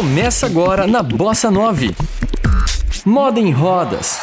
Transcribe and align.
Começa 0.00 0.46
agora 0.46 0.86
na 0.86 1.02
Bossa 1.02 1.50
9. 1.50 1.94
Moda 3.04 3.38
em 3.38 3.50
rodas. 3.50 4.18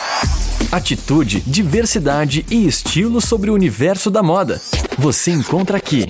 Atitude, 0.71 1.41
diversidade 1.41 2.43
e 2.49 2.65
estilo 2.65 3.21
sobre 3.21 3.51
o 3.51 3.53
universo 3.53 4.09
da 4.09 4.23
moda. 4.23 4.59
Você 4.97 5.29
encontra 5.29 5.77
aqui. 5.77 6.07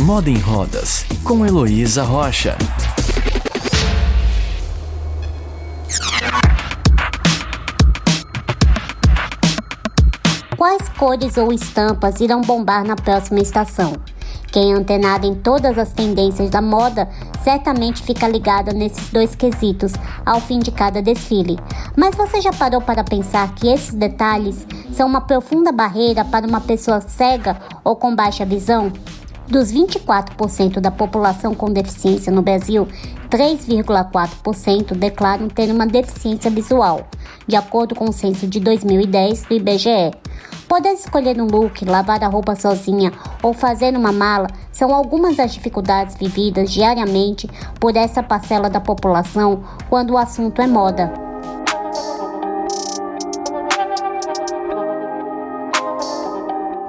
Moda 0.00 0.28
em 0.28 0.36
Rodas, 0.36 1.06
com 1.24 1.46
Heloísa 1.46 2.02
Rocha. 2.02 2.58
Quais 10.54 10.86
cores 10.98 11.38
ou 11.38 11.50
estampas 11.50 12.20
irão 12.20 12.42
bombar 12.42 12.84
na 12.84 12.94
próxima 12.94 13.40
estação? 13.40 13.94
Quem 14.52 14.70
é 14.70 14.74
antenado 14.74 15.26
em 15.26 15.34
todas 15.34 15.78
as 15.78 15.92
tendências 15.92 16.50
da 16.50 16.60
moda 16.60 17.08
certamente 17.42 18.02
fica 18.02 18.28
ligada 18.28 18.70
nesses 18.74 19.08
dois 19.08 19.34
quesitos 19.34 19.92
ao 20.26 20.42
fim 20.42 20.58
de 20.58 20.70
cada 20.70 21.00
desfile. 21.00 21.58
Mas 21.96 22.14
você 22.14 22.38
já 22.42 22.52
parou 22.52 22.82
para 22.82 23.02
pensar 23.02 23.54
que 23.54 23.66
esses 23.66 23.94
detalhes 23.94 24.66
são 24.92 25.08
uma 25.08 25.22
profunda 25.22 25.72
barreira 25.72 26.22
para 26.22 26.46
uma 26.46 26.60
pessoa 26.60 27.00
cega 27.00 27.56
ou 27.82 27.96
com 27.96 28.14
baixa 28.14 28.44
visão? 28.44 28.92
Dos 29.48 29.72
24% 29.72 30.80
da 30.80 30.90
população 30.90 31.54
com 31.54 31.70
deficiência 31.70 32.32
no 32.32 32.42
Brasil, 32.42 32.86
3,4% 33.28 34.94
declaram 34.94 35.48
ter 35.48 35.70
uma 35.70 35.86
deficiência 35.86 36.50
visual, 36.50 37.06
de 37.46 37.56
acordo 37.56 37.94
com 37.94 38.04
o 38.08 38.12
censo 38.12 38.46
de 38.46 38.60
2010 38.60 39.44
do 39.44 39.54
IBGE. 39.54 40.12
Poder 40.68 40.92
escolher 40.92 41.40
um 41.40 41.46
look, 41.46 41.84
lavar 41.84 42.22
a 42.24 42.28
roupa 42.28 42.54
sozinha 42.54 43.12
ou 43.42 43.52
fazer 43.52 43.94
uma 43.96 44.12
mala 44.12 44.48
são 44.72 44.94
algumas 44.94 45.36
das 45.36 45.52
dificuldades 45.52 46.16
vividas 46.16 46.72
diariamente 46.72 47.48
por 47.78 47.94
essa 47.94 48.22
parcela 48.22 48.70
da 48.70 48.80
população 48.80 49.62
quando 49.90 50.12
o 50.12 50.18
assunto 50.18 50.62
é 50.62 50.66
moda. 50.66 51.31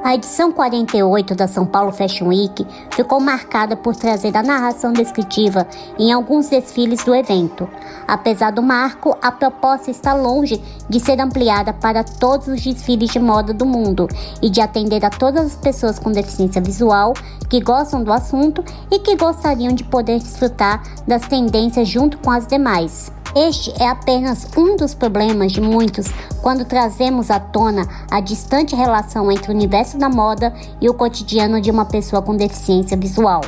A 0.04 0.16
edição 0.16 0.52
48 0.52 1.34
da 1.34 1.48
São 1.48 1.66
Paulo 1.66 1.94
Fashion 1.94 2.28
Week 2.28 2.68
ficou 2.92 3.22
marcada 3.22 3.78
por 3.78 3.96
trazer 3.96 4.36
a 4.36 4.44
narração 4.44 4.92
descritiva 4.92 5.66
em 5.98 6.12
alguns 6.12 6.50
desfiles 6.50 7.06
do 7.06 7.16
evento. 7.16 7.70
Apesar 8.06 8.52
do 8.52 8.62
marco, 8.62 9.18
a 9.22 9.32
proposta 9.32 9.90
está 9.90 10.14
longe 10.14 10.62
de 10.90 11.00
ser 11.00 11.22
ampliada 11.22 11.72
para 11.72 12.04
todos 12.04 12.50
os 12.50 12.62
desfiles 12.62 13.12
de 13.12 13.20
moda 13.20 13.54
do 13.54 13.66
mundo 13.66 14.10
e 14.42 14.50
de 14.50 14.60
atender 14.60 15.06
a 15.06 15.10
todas 15.10 15.46
as 15.46 15.56
pessoas 15.56 15.98
com 15.98 16.12
deficiência 16.12 16.62
visual 16.62 17.14
que 17.50 17.62
gostam 17.62 18.04
do 18.04 18.12
assunto 18.12 18.62
e 18.92 19.00
que 19.00 19.16
gostariam 19.16 19.74
de 19.74 19.86
poder 19.86 20.20
desfrutar 20.20 20.84
das 21.08 21.26
tendências 21.30 21.88
junto 21.88 22.18
com 22.18 22.30
as 22.30 22.46
demais. 22.46 23.10
Este 23.36 23.74
é 23.82 23.90
apenas 23.90 24.48
um 24.56 24.76
dos 24.76 24.94
problemas 24.94 25.52
de 25.52 25.60
muitos 25.60 26.06
quando 26.44 26.66
trazemos 26.66 27.32
à 27.32 27.40
tona 27.40 27.88
a 28.12 28.20
distante 28.20 28.76
relação 28.76 29.32
entre 29.32 29.52
o 29.52 29.56
universo 29.56 29.98
da 29.98 30.08
moda 30.08 30.54
e 30.80 30.88
o 30.88 30.94
cotidiano 30.94 31.60
de 31.60 31.72
uma 31.72 31.84
pessoa 31.84 32.22
com 32.22 32.38
deficiência 32.38 32.96
visual. 32.96 33.42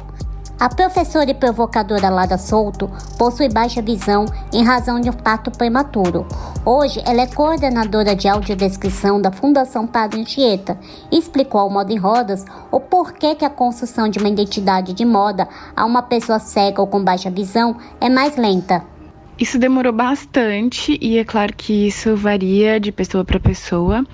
A 0.59 0.69
professora 0.69 1.29
e 1.29 1.35
provocadora 1.35 2.09
Lara 2.09 2.37
Souto 2.39 2.89
possui 3.19 3.47
baixa 3.47 3.79
visão 3.79 4.25
em 4.51 4.63
razão 4.63 4.99
de 4.99 5.09
um 5.09 5.13
parto 5.13 5.51
prematuro. 5.51 6.25
Hoje, 6.65 7.03
ela 7.05 7.21
é 7.21 7.27
coordenadora 7.27 8.15
de 8.15 8.27
audiodescrição 8.27 9.21
da 9.21 9.31
Fundação 9.31 9.85
Padre 9.85 10.21
Anchieta 10.21 10.79
e 11.11 11.19
explicou 11.19 11.61
ao 11.61 11.69
Moda 11.69 11.93
em 11.93 11.97
Rodas 11.97 12.43
o 12.71 12.79
porquê 12.79 13.35
que 13.35 13.45
a 13.45 13.49
construção 13.51 14.09
de 14.09 14.17
uma 14.17 14.29
identidade 14.29 14.93
de 14.93 15.05
moda 15.05 15.47
a 15.75 15.85
uma 15.85 16.01
pessoa 16.01 16.39
cega 16.39 16.81
ou 16.81 16.87
com 16.87 17.03
baixa 17.03 17.29
visão 17.29 17.75
é 18.01 18.09
mais 18.09 18.35
lenta. 18.35 18.94
Isso 19.37 19.59
demorou 19.59 19.91
bastante 19.91 20.97
e 21.01 21.17
é 21.17 21.25
claro 21.25 21.53
que 21.55 21.87
isso 21.87 22.15
varia 22.15 22.79
de 22.79 22.91
pessoa 22.91 23.25
para 23.25 23.37
pessoa, 23.37 24.05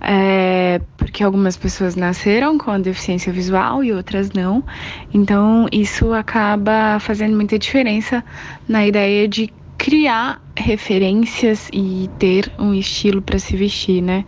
é, 0.00 0.80
porque 0.96 1.22
algumas 1.22 1.54
pessoas 1.54 1.94
nasceram 1.94 2.56
com 2.56 2.80
deficiência 2.80 3.30
visual 3.30 3.84
e 3.84 3.92
outras 3.92 4.30
não. 4.32 4.64
Então 5.12 5.66
isso 5.70 6.14
acaba 6.14 6.98
fazendo 6.98 7.36
muita 7.36 7.58
diferença 7.58 8.24
na 8.66 8.86
ideia 8.86 9.28
de 9.28 9.52
criar 9.78 10.40
referências 10.56 11.68
e 11.72 12.08
ter 12.18 12.50
um 12.58 12.72
estilo 12.72 13.20
para 13.20 13.38
se 13.38 13.56
vestir, 13.56 14.00
né? 14.00 14.24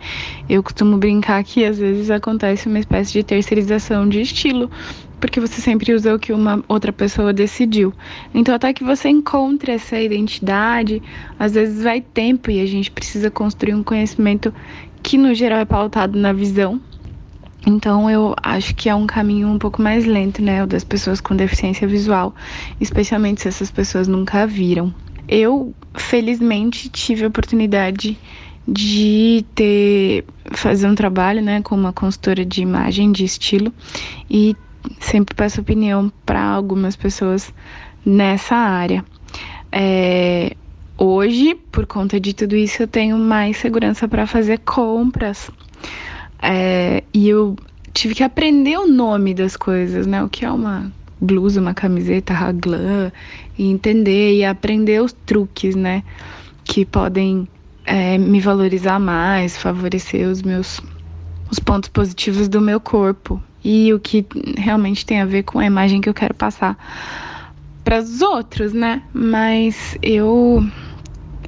Eu 0.49 0.61
costumo 0.61 0.97
brincar 0.97 1.43
que 1.43 1.63
às 1.63 1.79
vezes 1.79 2.11
acontece 2.11 2.67
uma 2.67 2.79
espécie 2.79 3.13
de 3.13 3.23
terceirização 3.23 4.07
de 4.07 4.21
estilo, 4.21 4.69
porque 5.19 5.39
você 5.39 5.61
sempre 5.61 5.93
usa 5.93 6.13
o 6.13 6.19
que 6.19 6.31
uma 6.31 6.63
outra 6.67 6.93
pessoa 6.93 7.33
decidiu. 7.33 7.93
Então, 8.33 8.53
até 8.53 8.73
que 8.73 8.83
você 8.83 9.09
encontre 9.09 9.71
essa 9.71 9.99
identidade, 9.99 11.01
às 11.39 11.53
vezes 11.53 11.83
vai 11.83 12.01
tempo 12.01 12.51
e 12.51 12.61
a 12.61 12.65
gente 12.65 12.91
precisa 12.91 13.31
construir 13.31 13.73
um 13.73 13.83
conhecimento 13.83 14.53
que, 15.01 15.17
no 15.17 15.33
geral, 15.33 15.59
é 15.59 15.65
pautado 15.65 16.19
na 16.19 16.33
visão. 16.33 16.79
Então, 17.65 18.09
eu 18.09 18.35
acho 18.43 18.75
que 18.75 18.89
é 18.89 18.95
um 18.95 19.07
caminho 19.07 19.47
um 19.47 19.57
pouco 19.57 19.81
mais 19.81 20.05
lento, 20.05 20.41
né? 20.41 20.63
O 20.63 20.67
das 20.67 20.83
pessoas 20.83 21.19
com 21.19 21.35
deficiência 21.35 21.87
visual, 21.87 22.35
especialmente 22.79 23.41
se 23.41 23.47
essas 23.47 23.71
pessoas 23.71 24.07
nunca 24.07 24.45
viram. 24.45 24.93
Eu, 25.27 25.73
felizmente, 25.95 26.89
tive 26.89 27.25
a 27.25 27.27
oportunidade 27.27 28.17
de 28.67 29.45
ter 29.55 30.25
fazer 30.51 30.87
um 30.87 30.95
trabalho, 30.95 31.41
né, 31.41 31.61
com 31.61 31.75
uma 31.75 31.93
consultora 31.93 32.45
de 32.45 32.61
imagem 32.61 33.11
de 33.11 33.23
estilo 33.23 33.71
e 34.29 34.55
sempre 34.99 35.35
peço 35.35 35.61
opinião 35.61 36.11
para 36.25 36.41
algumas 36.41 36.95
pessoas 36.95 37.53
nessa 38.05 38.55
área. 38.55 39.03
É, 39.71 40.55
hoje, 40.97 41.55
por 41.71 41.85
conta 41.85 42.19
de 42.19 42.33
tudo 42.33 42.55
isso, 42.55 42.83
eu 42.83 42.87
tenho 42.87 43.17
mais 43.17 43.57
segurança 43.57 44.07
para 44.07 44.25
fazer 44.25 44.59
compras. 44.59 45.49
É, 46.41 47.03
e 47.13 47.27
eu 47.27 47.55
tive 47.93 48.15
que 48.15 48.23
aprender 48.23 48.77
o 48.77 48.87
nome 48.87 49.33
das 49.33 49.57
coisas, 49.57 50.05
né? 50.05 50.23
O 50.23 50.29
que 50.29 50.45
é 50.45 50.51
uma 50.51 50.91
blusa, 51.19 51.61
uma 51.61 51.73
camiseta, 51.73 52.33
raglan, 52.33 53.11
e 53.57 53.69
entender 53.69 54.35
e 54.35 54.45
aprender 54.45 55.01
os 55.01 55.13
truques, 55.13 55.75
né? 55.75 56.03
Que 56.63 56.85
podem 56.85 57.47
é, 57.85 58.17
me 58.17 58.39
valorizar 58.39 58.99
mais, 58.99 59.57
favorecer 59.57 60.27
os 60.27 60.41
meus 60.41 60.79
os 61.49 61.59
pontos 61.59 61.89
positivos 61.89 62.49
do 62.49 62.59
meu 62.59 62.79
corpo 62.79 63.41
e 63.63 63.93
o 63.93 63.99
que 63.99 64.25
realmente 64.57 65.05
tem 65.05 65.21
a 65.21 65.25
ver 65.25 65.43
com 65.43 65.59
a 65.59 65.65
imagem 65.65 66.01
que 66.01 66.09
eu 66.09 66.13
quero 66.13 66.33
passar 66.33 66.77
para 67.83 67.99
os 67.99 68.21
outros, 68.21 68.73
né? 68.73 69.01
Mas 69.13 69.97
eu 70.01 70.61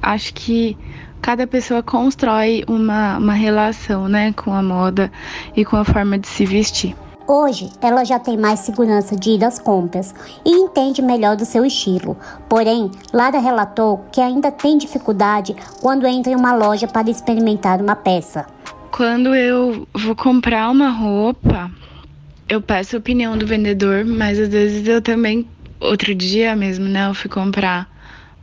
acho 0.00 0.32
que 0.32 0.76
cada 1.20 1.46
pessoa 1.46 1.82
constrói 1.82 2.64
uma, 2.66 3.18
uma 3.18 3.34
relação, 3.34 4.08
né, 4.08 4.32
com 4.32 4.54
a 4.54 4.62
moda 4.62 5.12
e 5.54 5.64
com 5.64 5.76
a 5.76 5.84
forma 5.84 6.18
de 6.18 6.26
se 6.26 6.46
vestir. 6.46 6.96
Hoje, 7.32 7.70
ela 7.80 8.04
já 8.04 8.18
tem 8.18 8.36
mais 8.36 8.58
segurança 8.58 9.14
de 9.14 9.30
ir 9.30 9.44
às 9.44 9.56
compras 9.56 10.12
e 10.44 10.50
entende 10.50 11.00
melhor 11.00 11.36
do 11.36 11.44
seu 11.44 11.64
estilo. 11.64 12.16
Porém, 12.48 12.90
Lara 13.12 13.38
relatou 13.38 14.04
que 14.10 14.20
ainda 14.20 14.50
tem 14.50 14.76
dificuldade 14.76 15.54
quando 15.80 16.08
entra 16.08 16.32
em 16.32 16.34
uma 16.34 16.52
loja 16.52 16.88
para 16.88 17.08
experimentar 17.08 17.80
uma 17.80 17.94
peça. 17.94 18.46
Quando 18.90 19.32
eu 19.32 19.86
vou 19.94 20.16
comprar 20.16 20.70
uma 20.70 20.90
roupa, 20.90 21.70
eu 22.48 22.60
peço 22.60 22.96
a 22.96 22.98
opinião 22.98 23.38
do 23.38 23.46
vendedor, 23.46 24.04
mas 24.04 24.36
às 24.36 24.48
vezes 24.48 24.88
eu 24.88 25.00
também, 25.00 25.46
outro 25.78 26.12
dia 26.12 26.56
mesmo, 26.56 26.86
né, 26.86 27.08
eu 27.08 27.14
fui 27.14 27.30
comprar 27.30 27.88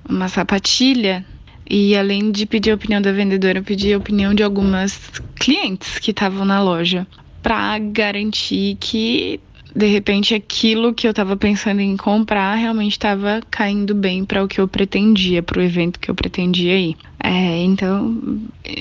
uma 0.07 0.29
sapatilha 0.29 1.25
e 1.69 1.93
além 1.97 2.31
de 2.31 2.45
pedir 2.45 2.71
a 2.71 2.75
opinião 2.75 3.01
da 3.01 3.11
vendedora, 3.11 3.59
eu 3.59 3.63
pedi 3.65 3.91
a 3.91 3.97
opinião 3.97 4.33
de 4.33 4.43
algumas 4.43 4.97
clientes 5.35 5.99
que 5.99 6.11
estavam 6.11 6.45
na 6.45 6.63
loja 6.63 7.05
para 7.47 7.79
garantir 7.79 8.75
que 8.77 9.39
de 9.73 9.87
repente 9.87 10.35
aquilo 10.35 10.93
que 10.93 11.07
eu 11.07 11.11
estava 11.11 11.37
pensando 11.37 11.79
em 11.79 11.95
comprar 11.95 12.55
realmente 12.55 12.91
estava 12.91 13.41
caindo 13.49 13.95
bem 13.95 14.25
para 14.25 14.43
o 14.43 14.49
que 14.49 14.59
eu 14.59 14.67
pretendia, 14.67 15.41
para 15.41 15.59
o 15.59 15.61
evento 15.61 15.97
que 15.97 16.11
eu 16.11 16.15
pretendia 16.15 16.77
ir. 16.77 16.97
É, 17.23 17.63
então, 17.63 18.21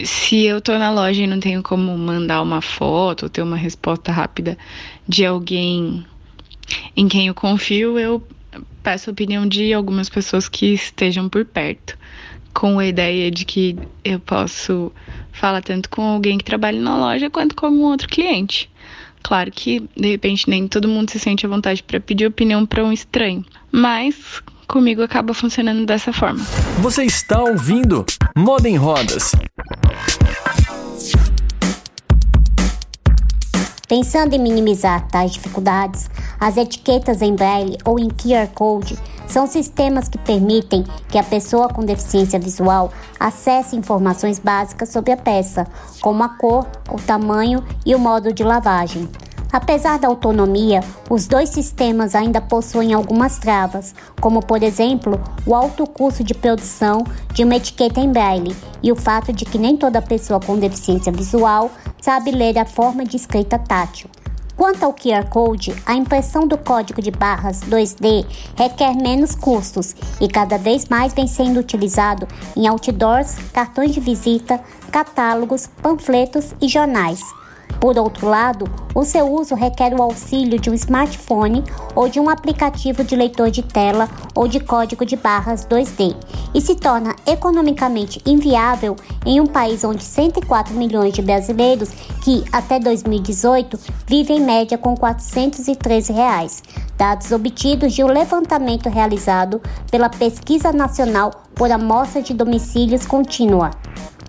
se 0.05 0.43
eu 0.43 0.61
tô 0.61 0.77
na 0.77 0.91
loja 0.91 1.23
e 1.23 1.29
não 1.29 1.39
tenho 1.39 1.63
como 1.63 1.97
mandar 1.97 2.43
uma 2.43 2.61
foto 2.61 3.23
ou 3.23 3.29
ter 3.29 3.41
uma 3.41 3.57
resposta 3.57 4.11
rápida 4.11 4.59
de 5.07 5.25
alguém 5.25 6.05
em 6.97 7.07
quem 7.07 7.29
eu 7.29 7.35
confio, 7.35 7.97
eu 8.01 8.21
peço 8.83 9.11
a 9.11 9.13
opinião 9.13 9.47
de 9.47 9.73
algumas 9.73 10.09
pessoas 10.09 10.49
que 10.49 10.75
estejam 10.75 11.29
por 11.29 11.45
perto, 11.45 11.97
com 12.57 12.79
a 12.79 12.87
ideia 12.87 13.31
de 13.31 13.45
que 13.45 13.77
eu 14.03 14.19
posso 14.19 14.91
falar 15.31 15.61
tanto 15.61 15.91
com 15.91 16.01
alguém 16.01 16.39
que 16.39 16.45
trabalha 16.45 16.81
na 16.81 16.97
loja 16.97 17.29
quanto 17.29 17.55
com 17.55 17.69
um 17.69 17.83
outro 17.83 18.09
cliente. 18.09 18.71
Claro 19.23 19.51
que, 19.51 19.87
de 19.95 20.09
repente, 20.09 20.49
nem 20.49 20.67
todo 20.67 20.89
mundo 20.89 21.11
se 21.11 21.19
sente 21.19 21.45
à 21.45 21.49
vontade 21.49 21.83
para 21.83 22.01
pedir 22.01 22.27
opinião 22.27 22.65
para 22.65 22.83
um 22.83 22.93
estranho, 22.93 23.45
mas 23.71 24.41
comigo 24.67 25.03
acaba 25.03 25.35
funcionando 25.35 25.85
dessa 25.85 26.15
forma. 26.15 26.43
Você 26.79 27.05
está 27.05 27.43
ouvindo 27.43 28.07
Moda 28.35 28.69
em 28.69 28.77
Rodas. 28.77 29.33
Pensando 33.89 34.35
em 34.35 34.39
minimizar 34.41 35.07
tais 35.07 35.31
dificuldades, 35.33 36.11
as 36.41 36.57
etiquetas 36.57 37.23
em 37.23 37.37
braille 37.37 37.79
ou 37.85 38.01
em 38.01 38.09
QR 38.09 38.49
Code 38.53 38.99
são 39.29 39.47
sistemas 39.47 40.09
que 40.09 40.19
permitem 40.19 40.85
que 41.09 41.17
a 41.17 41.23
pessoa 41.23 41.69
com 41.69 41.85
deficiência 41.85 42.39
visual 42.39 42.91
acesse 43.19 43.77
informações 43.77 44.41
básicas 44.41 44.89
sobre 44.89 45.13
a 45.13 45.17
peça, 45.17 45.69
como 46.01 46.25
a 46.25 46.29
cor, 46.29 46.67
o 46.91 47.01
tamanho 47.01 47.65
e 47.85 47.95
o 47.95 47.99
modo 47.99 48.33
de 48.33 48.43
lavagem. 48.43 49.09
Apesar 49.57 49.99
da 49.99 50.07
autonomia, 50.07 50.81
os 51.09 51.27
dois 51.27 51.49
sistemas 51.49 52.15
ainda 52.15 52.43
possuem 52.43 52.93
algumas 52.93 53.39
travas, 53.39 53.95
como 54.21 54.45
por 54.45 54.63
exemplo 54.63 55.19
o 55.47 55.55
alto 55.55 55.87
custo 55.87 56.23
de 56.23 56.35
produção 56.35 57.03
de 57.33 57.43
uma 57.43 57.57
etiqueta 57.57 57.99
em 57.99 58.13
braille 58.13 58.55
e 58.83 58.93
o 58.93 58.97
fato 58.97 59.33
de 59.33 59.47
que 59.47 59.57
nem 59.57 59.75
toda 59.75 60.03
pessoa 60.03 60.39
com 60.39 60.59
deficiência 60.59 61.11
visual 61.11 61.71
sabe 62.03 62.33
ler 62.33 62.59
a 62.59 62.67
forma 62.67 63.03
de 63.03 63.17
escrita 63.17 63.59
tátil. 63.59 64.11
Quanto 64.55 64.85
ao 64.85 64.93
QR 64.93 65.27
Code, 65.31 65.75
a 65.87 65.95
impressão 65.95 66.47
do 66.47 66.59
código 66.59 67.01
de 67.01 67.11
barras 67.11 67.63
2D 67.63 68.27
requer 68.59 68.95
menos 68.95 69.35
custos 69.35 69.97
e 70.21 70.29
cada 70.29 70.59
vez 70.59 70.87
mais 70.91 71.15
vem 71.15 71.27
sendo 71.27 71.61
utilizado 71.61 72.29
em 72.55 72.67
outdoors, 72.67 73.37
cartões 73.55 73.95
de 73.95 74.01
visita, 74.01 74.61
catálogos, 74.93 75.67
panfletos 75.81 76.55
e 76.61 76.69
jornais. 76.69 77.23
Por 77.81 77.99
outro 77.99 78.29
lado, 78.29 78.67
o 78.95 79.05
seu 79.05 79.31
uso 79.31 79.55
requer 79.55 79.95
o 79.95 80.03
auxílio 80.03 80.59
de 80.59 80.71
um 80.71 80.75
smartphone 80.75 81.63
ou 81.95 82.09
de 82.09 82.19
um 82.19 82.29
aplicativo 82.31 83.05
de 83.05 83.15
leitor 83.15 83.51
de 83.51 83.63
tela 83.63 84.09
ou 84.35 84.49
de 84.49 84.61
código 84.61 85.05
de 85.05 85.17
barras 85.17 85.67
2D 85.67 86.17
e 86.55 86.61
se 86.61 86.75
torna 86.75 87.15
economicamente 87.27 88.21
inviável 88.25 88.97
em 89.25 89.41
um 89.41 89.47
país 89.47 89.85
onde 89.85 90.03
104 90.03 90.75
milhões 90.75 91.13
de 91.13 91.23
brasileiros 91.23 91.91
que, 92.23 92.45
até 92.51 92.79
2018, 92.79 93.79
vivem 94.07 94.39
em 94.39 94.41
média 94.41 94.79
com 94.79 94.97
413 94.97 96.13
reais, 96.13 96.63
dados 96.97 97.31
obtidos 97.33 97.93
de 97.93 98.03
um 98.03 98.09
levantamento 98.09 98.89
realizado 98.89 99.61
pela 99.91 100.09
Pesquisa 100.09 100.73
Nacional 100.73 101.31
por 101.55 101.71
Amostra 101.71 102.23
de 102.23 102.35
Domicílios 102.35 103.07
Contínua. 103.07 103.71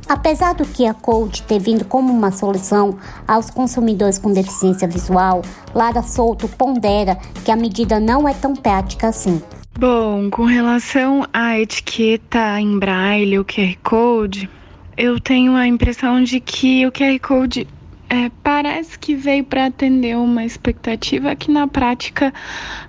Apesar 0.10 0.54
do 0.54 0.66
QR 0.66 0.94
Code 1.02 1.44
ter 1.44 1.60
vindo 1.60 1.84
como 1.84 2.14
uma 2.14 2.32
solução 2.32 2.98
aos 3.28 3.50
consumidores 3.50 4.18
com 4.18 4.32
deficiência 4.32 4.88
visual, 4.88 5.42
Lara 5.76 6.02
Souto 6.02 6.48
pondera 6.48 7.18
que 7.44 7.52
a 7.52 7.58
medida 7.58 8.00
não 8.00 8.28
é 8.28 8.34
tão 8.34 8.56
prática 8.56 9.10
assim. 9.10 9.42
Bom, 9.78 10.30
com 10.30 10.46
relação 10.46 11.26
à 11.34 11.60
etiqueta 11.60 12.60
em 12.60 12.80
braille, 12.80 13.38
o 13.38 13.44
QR 13.44 13.76
Code, 13.84 14.50
eu 14.96 15.20
tenho 15.20 15.56
a 15.56 15.68
impressão 15.68 16.24
de 16.24 16.40
que 16.40 16.88
o 16.88 16.92
QR 16.92 17.20
Code 17.20 17.68
é, 18.10 18.32
parece 18.42 18.98
que 18.98 19.14
veio 19.14 19.44
para 19.44 19.66
atender 19.66 20.16
uma 20.16 20.46
expectativa 20.46 21.36
que 21.36 21.52
na 21.52 21.68
prática 21.68 22.34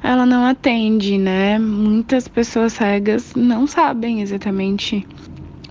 ela 0.03 0.25
não 0.25 0.47
atende, 0.47 1.19
né? 1.19 1.59
Muitas 1.59 2.29
pessoas 2.29 2.75
cegas 2.75 3.35
não 3.35 3.67
sabem 3.67 4.23
exatamente 4.23 5.05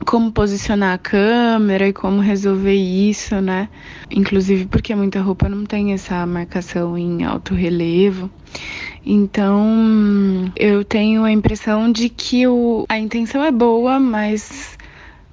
como 0.08 0.32
posicionar 0.32 0.94
a 0.94 0.98
câmera 0.98 1.90
e 1.90 1.92
como 1.92 2.22
resolver 2.22 2.74
isso, 2.74 3.42
né? 3.42 3.68
Inclusive 4.10 4.66
porque 4.66 4.96
muita 4.96 5.20
roupa 5.20 5.50
não 5.50 5.66
tem 5.66 5.92
essa 5.92 6.26
marcação 6.26 6.98
em 6.98 7.26
alto 7.26 7.54
relevo. 7.54 8.32
Então, 9.06 10.50
eu 10.56 10.86
tenho 10.86 11.26
a 11.26 11.32
impressão 11.32 11.92
de 11.92 12.08
que 12.08 12.48
o, 12.48 12.86
a 12.88 12.98
intenção 12.98 13.44
é 13.44 13.52
boa, 13.52 14.00
mas 14.00 14.78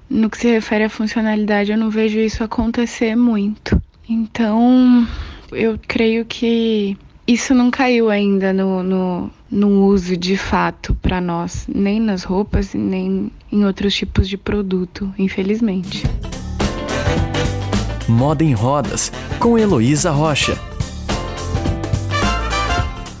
no 0.09 0.29
que 0.29 0.37
se 0.37 0.49
refere 0.49 0.83
à 0.83 0.89
funcionalidade, 0.89 1.71
eu 1.71 1.77
não 1.77 1.89
vejo 1.89 2.19
isso 2.19 2.43
acontecer 2.43 3.15
muito. 3.15 3.81
Então, 4.09 5.07
eu 5.53 5.79
creio 5.87 6.25
que 6.25 6.97
isso 7.25 7.55
não 7.55 7.71
caiu 7.71 8.09
ainda 8.09 8.51
no, 8.51 8.83
no, 8.83 9.31
no 9.49 9.85
uso 9.85 10.17
de 10.17 10.35
fato 10.35 10.93
para 10.95 11.21
nós, 11.21 11.65
nem 11.73 11.99
nas 11.99 12.23
roupas, 12.23 12.73
nem 12.73 13.31
em 13.55 13.63
outros 13.63 13.95
tipos 13.95 14.27
de 14.27 14.37
produto, 14.37 15.13
infelizmente. 15.17 16.03
Moda 18.07 18.43
em 18.43 18.53
Rodas, 18.53 19.11
com 19.39 19.57
Heloísa 19.57 20.11
Rocha. 20.11 20.59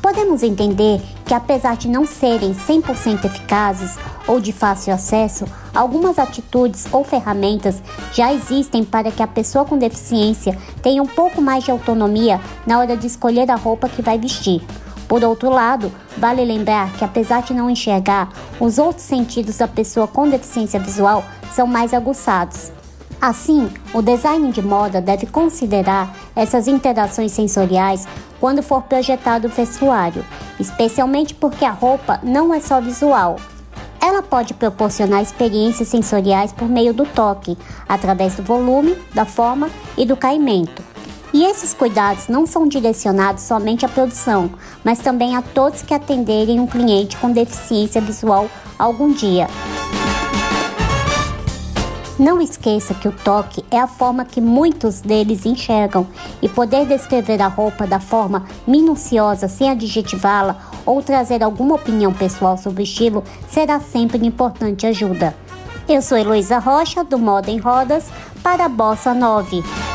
Podemos 0.01 0.43
entender 0.43 1.01
que, 1.25 1.33
apesar 1.33 1.77
de 1.77 1.87
não 1.87 2.05
serem 2.05 2.53
100% 2.53 3.25
eficazes 3.25 3.97
ou 4.27 4.41
de 4.41 4.51
fácil 4.51 4.93
acesso, 4.93 5.45
algumas 5.73 6.19
atitudes 6.19 6.85
ou 6.91 7.03
ferramentas 7.03 7.81
já 8.13 8.33
existem 8.33 8.83
para 8.83 9.11
que 9.11 9.23
a 9.23 9.27
pessoa 9.27 9.63
com 9.63 9.77
deficiência 9.77 10.57
tenha 10.81 11.01
um 11.01 11.07
pouco 11.07 11.41
mais 11.41 11.63
de 11.63 11.71
autonomia 11.71 12.41
na 12.67 12.79
hora 12.79 12.97
de 12.97 13.07
escolher 13.07 13.49
a 13.49 13.55
roupa 13.55 13.87
que 13.87 14.01
vai 14.01 14.19
vestir. 14.19 14.61
Por 15.07 15.23
outro 15.23 15.49
lado, 15.49 15.91
vale 16.17 16.43
lembrar 16.43 16.91
que, 16.93 17.05
apesar 17.05 17.43
de 17.43 17.53
não 17.53 17.69
enxergar, 17.69 18.29
os 18.59 18.77
outros 18.77 19.05
sentidos 19.05 19.57
da 19.57 19.67
pessoa 19.67 20.07
com 20.07 20.27
deficiência 20.27 20.79
visual 20.79 21.23
são 21.53 21.67
mais 21.67 21.93
aguçados. 21.93 22.71
Assim, 23.21 23.69
o 23.93 24.01
design 24.01 24.51
de 24.51 24.61
moda 24.61 24.99
deve 24.99 25.25
considerar 25.25 26.15
essas 26.35 26.67
interações 26.67 27.31
sensoriais 27.31 28.07
quando 28.39 28.61
for 28.61 28.83
projetado 28.83 29.47
o 29.47 29.51
vestuário, 29.51 30.25
especialmente 30.59 31.33
porque 31.33 31.65
a 31.65 31.71
roupa 31.71 32.19
não 32.21 32.53
é 32.53 32.59
só 32.59 32.81
visual. 32.81 33.37
Ela 34.01 34.21
pode 34.21 34.53
proporcionar 34.53 35.21
experiências 35.23 35.87
sensoriais 35.87 36.51
por 36.51 36.67
meio 36.67 36.93
do 36.93 37.05
toque, 37.05 37.57
através 37.87 38.35
do 38.35 38.43
volume, 38.43 38.95
da 39.13 39.25
forma 39.25 39.69
e 39.97 40.05
do 40.05 40.15
caimento. 40.15 40.94
E 41.35 41.43
esses 41.43 41.73
cuidados 41.73 42.29
não 42.29 42.47
são 42.47 42.65
direcionados 42.65 43.43
somente 43.43 43.85
à 43.85 43.89
produção, 43.89 44.49
mas 44.85 44.99
também 44.99 45.35
a 45.35 45.41
todos 45.41 45.81
que 45.81 45.93
atenderem 45.93 46.61
um 46.61 46.65
cliente 46.65 47.17
com 47.17 47.29
deficiência 47.29 47.99
visual 47.99 48.49
algum 48.79 49.11
dia. 49.11 49.49
Não 52.17 52.39
esqueça 52.39 52.93
que 52.93 53.09
o 53.09 53.11
toque 53.11 53.65
é 53.69 53.77
a 53.77 53.85
forma 53.85 54.23
que 54.23 54.39
muitos 54.39 55.01
deles 55.01 55.45
enxergam 55.45 56.07
e 56.41 56.47
poder 56.47 56.85
descrever 56.85 57.41
a 57.41 57.49
roupa 57.49 57.85
da 57.85 57.99
forma 57.99 58.45
minuciosa 58.65 59.49
sem 59.49 59.69
adjetivá-la 59.69 60.55
ou 60.85 61.03
trazer 61.03 61.43
alguma 61.43 61.75
opinião 61.75 62.13
pessoal 62.13 62.57
sobre 62.57 62.81
o 62.81 62.85
estilo 62.85 63.21
será 63.49 63.81
sempre 63.81 64.17
de 64.17 64.25
importante 64.25 64.87
ajuda. 64.87 65.35
Eu 65.85 66.01
sou 66.01 66.17
Heloísa 66.17 66.59
Rocha, 66.59 67.03
do 67.03 67.19
Moda 67.19 67.51
em 67.51 67.57
Rodas, 67.57 68.05
para 68.41 68.67
a 68.67 68.69
Bossa 68.69 69.13
9. 69.13 69.94